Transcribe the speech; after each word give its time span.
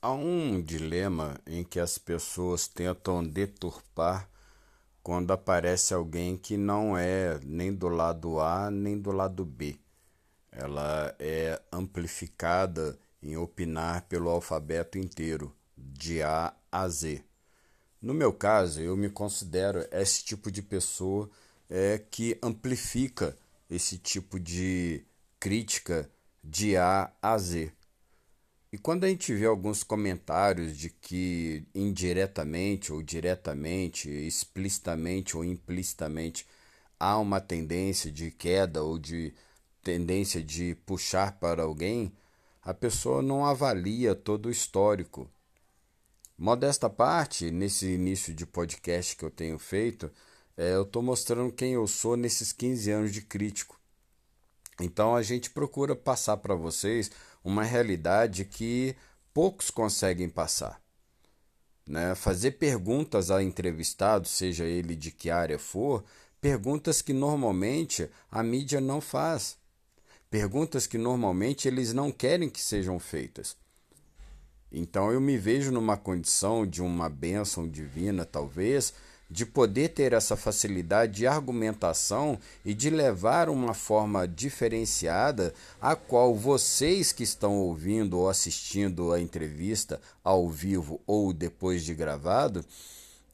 Há 0.00 0.12
um 0.12 0.62
dilema 0.62 1.40
em 1.44 1.64
que 1.64 1.80
as 1.80 1.98
pessoas 1.98 2.68
tentam 2.68 3.26
deturpar 3.26 4.30
quando 5.02 5.32
aparece 5.32 5.92
alguém 5.92 6.36
que 6.36 6.56
não 6.56 6.96
é 6.96 7.40
nem 7.42 7.74
do 7.74 7.88
lado 7.88 8.38
A 8.38 8.70
nem 8.70 8.96
do 8.96 9.10
lado 9.10 9.44
B. 9.44 9.76
Ela 10.52 11.16
é 11.18 11.60
amplificada 11.72 12.96
em 13.20 13.36
opinar 13.36 14.02
pelo 14.02 14.30
alfabeto 14.30 14.98
inteiro, 14.98 15.52
de 15.76 16.22
A 16.22 16.54
a 16.70 16.88
Z. 16.88 17.24
No 18.00 18.14
meu 18.14 18.32
caso, 18.32 18.80
eu 18.80 18.96
me 18.96 19.10
considero 19.10 19.84
esse 19.90 20.22
tipo 20.22 20.48
de 20.48 20.62
pessoa 20.62 21.28
é, 21.68 21.98
que 21.98 22.38
amplifica 22.40 23.36
esse 23.68 23.98
tipo 23.98 24.38
de 24.38 25.04
crítica 25.40 26.08
de 26.44 26.76
A 26.76 27.10
a 27.20 27.36
Z. 27.36 27.72
E 28.70 28.76
quando 28.76 29.04
a 29.04 29.08
gente 29.08 29.32
vê 29.34 29.46
alguns 29.46 29.82
comentários 29.82 30.76
de 30.76 30.90
que 30.90 31.66
indiretamente 31.74 32.92
ou 32.92 33.02
diretamente, 33.02 34.10
explicitamente 34.10 35.36
ou 35.36 35.44
implicitamente 35.44 36.46
há 37.00 37.18
uma 37.18 37.40
tendência 37.40 38.12
de 38.12 38.30
queda 38.30 38.82
ou 38.82 38.98
de 38.98 39.32
tendência 39.82 40.42
de 40.42 40.74
puxar 40.84 41.38
para 41.38 41.62
alguém, 41.62 42.12
a 42.62 42.74
pessoa 42.74 43.22
não 43.22 43.46
avalia 43.46 44.14
todo 44.14 44.46
o 44.46 44.50
histórico. 44.50 45.30
Modesta 46.36 46.90
parte, 46.90 47.50
nesse 47.50 47.86
início 47.86 48.34
de 48.34 48.44
podcast 48.44 49.16
que 49.16 49.24
eu 49.24 49.30
tenho 49.30 49.58
feito, 49.58 50.10
é, 50.56 50.74
eu 50.74 50.82
estou 50.82 51.02
mostrando 51.02 51.52
quem 51.52 51.72
eu 51.72 51.86
sou 51.86 52.16
nesses 52.16 52.52
15 52.52 52.90
anos 52.90 53.12
de 53.12 53.22
crítico. 53.22 53.80
Então 54.80 55.16
a 55.16 55.22
gente 55.22 55.50
procura 55.50 55.96
passar 55.96 56.36
para 56.36 56.54
vocês 56.54 57.10
uma 57.44 57.62
realidade 57.62 58.44
que 58.44 58.94
poucos 59.34 59.70
conseguem 59.70 60.28
passar. 60.28 60.80
Né? 61.86 62.14
Fazer 62.14 62.52
perguntas 62.52 63.30
ao 63.30 63.40
entrevistado, 63.40 64.28
seja 64.28 64.64
ele 64.64 64.94
de 64.94 65.10
que 65.10 65.30
área 65.30 65.58
for, 65.58 66.04
perguntas 66.40 67.00
que 67.00 67.12
normalmente 67.12 68.08
a 68.30 68.42
mídia 68.42 68.80
não 68.80 69.00
faz. 69.00 69.56
Perguntas 70.30 70.86
que 70.86 70.98
normalmente 70.98 71.66
eles 71.66 71.92
não 71.94 72.12
querem 72.12 72.50
que 72.50 72.60
sejam 72.60 72.98
feitas. 72.98 73.56
Então 74.70 75.10
eu 75.10 75.20
me 75.20 75.38
vejo 75.38 75.72
numa 75.72 75.96
condição 75.96 76.66
de 76.66 76.82
uma 76.82 77.08
bênção 77.08 77.66
divina, 77.66 78.26
talvez, 78.26 78.92
de 79.30 79.44
poder 79.44 79.90
ter 79.90 80.14
essa 80.14 80.36
facilidade 80.36 81.12
de 81.12 81.26
argumentação 81.26 82.38
e 82.64 82.72
de 82.72 82.88
levar 82.88 83.50
uma 83.50 83.74
forma 83.74 84.26
diferenciada 84.26 85.52
a 85.80 85.94
qual 85.94 86.34
vocês 86.34 87.12
que 87.12 87.22
estão 87.22 87.58
ouvindo 87.58 88.18
ou 88.18 88.28
assistindo 88.28 89.12
a 89.12 89.20
entrevista 89.20 90.00
ao 90.24 90.48
vivo 90.48 91.00
ou 91.06 91.32
depois 91.32 91.84
de 91.84 91.94
gravado, 91.94 92.64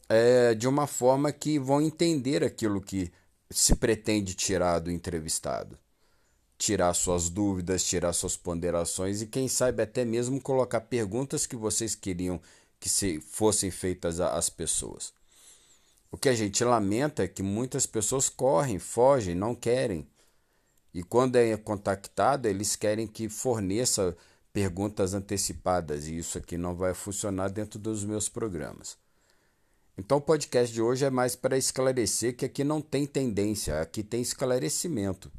é, 0.08 0.54
de 0.54 0.66
uma 0.66 0.86
forma 0.86 1.30
que 1.30 1.58
vão 1.58 1.80
entender 1.80 2.42
aquilo 2.42 2.80
que 2.80 3.12
se 3.48 3.76
pretende 3.76 4.34
tirar 4.34 4.80
do 4.80 4.90
entrevistado. 4.90 5.78
Tirar 6.58 6.92
suas 6.94 7.28
dúvidas, 7.28 7.84
tirar 7.84 8.12
suas 8.12 8.36
ponderações 8.36 9.22
e, 9.22 9.26
quem 9.26 9.48
sabe, 9.48 9.82
até 9.82 10.04
mesmo 10.04 10.40
colocar 10.40 10.80
perguntas 10.80 11.46
que 11.46 11.56
vocês 11.56 11.94
queriam 11.94 12.40
que 12.80 12.88
se 12.88 13.20
fossem 13.20 13.70
feitas 13.70 14.20
às 14.20 14.48
pessoas. 14.48 15.12
O 16.14 16.16
que 16.16 16.28
a 16.28 16.32
gente 16.32 16.62
lamenta 16.62 17.24
é 17.24 17.28
que 17.28 17.42
muitas 17.42 17.86
pessoas 17.86 18.28
correm, 18.28 18.78
fogem, 18.78 19.34
não 19.34 19.52
querem. 19.52 20.06
E 20.94 21.02
quando 21.02 21.34
é 21.34 21.56
contactado, 21.56 22.46
eles 22.46 22.76
querem 22.76 23.04
que 23.04 23.28
forneça 23.28 24.16
perguntas 24.52 25.12
antecipadas, 25.12 26.06
e 26.06 26.16
isso 26.16 26.38
aqui 26.38 26.56
não 26.56 26.76
vai 26.76 26.94
funcionar 26.94 27.48
dentro 27.48 27.80
dos 27.80 28.04
meus 28.04 28.28
programas. 28.28 28.96
Então 29.98 30.18
o 30.18 30.20
podcast 30.20 30.72
de 30.72 30.80
hoje 30.80 31.04
é 31.04 31.10
mais 31.10 31.34
para 31.34 31.58
esclarecer 31.58 32.36
que 32.36 32.44
aqui 32.44 32.62
não 32.62 32.80
tem 32.80 33.06
tendência, 33.06 33.80
aqui 33.80 34.04
tem 34.04 34.22
esclarecimento. 34.22 35.32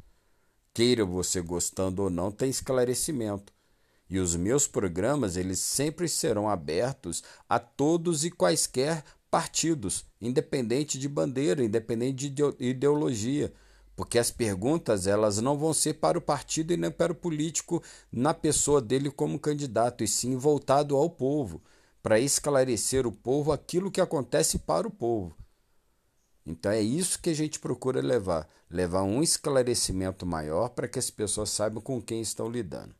Queira 0.74 1.06
você 1.06 1.40
gostando 1.40 2.02
ou 2.02 2.10
não, 2.10 2.30
tem 2.30 2.50
esclarecimento. 2.50 3.50
E 4.10 4.18
os 4.18 4.36
meus 4.36 4.68
programas, 4.68 5.38
eles 5.38 5.58
sempre 5.58 6.06
serão 6.06 6.50
abertos 6.50 7.24
a 7.48 7.58
todos 7.58 8.26
e 8.26 8.30
quaisquer 8.30 9.02
partidos, 9.36 10.06
independente 10.18 10.98
de 10.98 11.06
bandeira, 11.06 11.62
independente 11.62 12.30
de 12.30 12.42
ideologia, 12.58 13.52
porque 13.94 14.18
as 14.18 14.30
perguntas 14.30 15.06
elas 15.06 15.42
não 15.42 15.58
vão 15.58 15.74
ser 15.74 15.92
para 16.00 16.16
o 16.16 16.22
partido 16.22 16.72
e 16.72 16.76
nem 16.78 16.90
para 16.90 17.12
o 17.12 17.14
político 17.14 17.82
na 18.10 18.32
pessoa 18.32 18.80
dele 18.80 19.10
como 19.10 19.38
candidato, 19.38 20.02
e 20.02 20.08
sim 20.08 20.38
voltado 20.38 20.96
ao 20.96 21.10
povo, 21.10 21.60
para 22.02 22.18
esclarecer 22.18 23.06
o 23.06 23.12
povo 23.12 23.52
aquilo 23.52 23.90
que 23.90 24.00
acontece 24.00 24.58
para 24.58 24.88
o 24.88 24.90
povo. 24.90 25.36
Então 26.46 26.72
é 26.72 26.80
isso 26.80 27.20
que 27.20 27.28
a 27.28 27.34
gente 27.34 27.60
procura 27.60 28.00
levar, 28.00 28.48
levar 28.70 29.02
um 29.02 29.22
esclarecimento 29.22 30.24
maior 30.24 30.70
para 30.70 30.88
que 30.88 30.98
as 30.98 31.10
pessoas 31.10 31.50
saibam 31.50 31.82
com 31.82 32.00
quem 32.00 32.22
estão 32.22 32.48
lidando. 32.48 32.94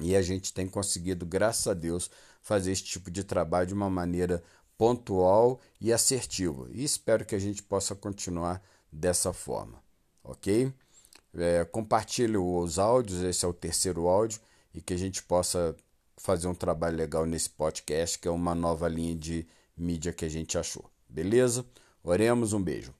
E 0.00 0.16
a 0.16 0.22
gente 0.22 0.50
tem 0.54 0.66
conseguido, 0.66 1.26
graças 1.26 1.66
a 1.66 1.74
Deus, 1.74 2.10
fazer 2.40 2.72
esse 2.72 2.84
tipo 2.84 3.10
de 3.10 3.22
trabalho 3.22 3.66
de 3.66 3.74
uma 3.74 3.90
maneira 3.90 4.42
pontual 4.82 5.60
e 5.80 5.92
assertivo. 5.92 6.66
E 6.72 6.82
espero 6.82 7.24
que 7.24 7.36
a 7.36 7.38
gente 7.38 7.62
possa 7.62 7.94
continuar 7.94 8.60
dessa 8.90 9.32
forma, 9.32 9.80
ok? 10.24 10.72
É, 11.34 11.64
compartilhe 11.64 12.36
os 12.36 12.80
áudios, 12.80 13.22
esse 13.22 13.44
é 13.44 13.48
o 13.48 13.52
terceiro 13.52 14.08
áudio, 14.08 14.40
e 14.74 14.80
que 14.80 14.92
a 14.92 14.96
gente 14.96 15.22
possa 15.22 15.76
fazer 16.16 16.48
um 16.48 16.54
trabalho 16.54 16.96
legal 16.96 17.24
nesse 17.24 17.48
podcast, 17.48 18.18
que 18.18 18.26
é 18.26 18.30
uma 18.32 18.56
nova 18.56 18.88
linha 18.88 19.14
de 19.14 19.46
mídia 19.76 20.12
que 20.12 20.24
a 20.24 20.28
gente 20.28 20.58
achou. 20.58 20.90
Beleza? 21.08 21.64
Oremos, 22.02 22.52
um 22.52 22.60
beijo. 22.60 22.92